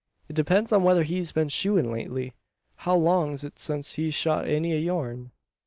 [0.27, 2.33] It depends on whether he's been shoein' lately.
[2.77, 5.29] How long's it since he shod any o' yourn?"